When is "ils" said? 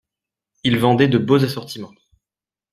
0.63-0.79